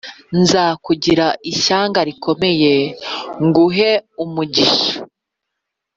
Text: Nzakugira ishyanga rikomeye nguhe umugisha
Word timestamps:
Nzakugira 0.39 1.27
ishyanga 1.51 1.99
rikomeye 2.07 2.73
nguhe 3.45 3.91
umugisha 4.23 4.93